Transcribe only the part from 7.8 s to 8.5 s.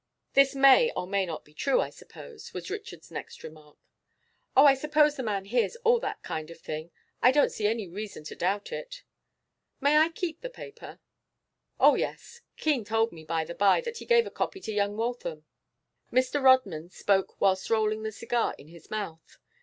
reason to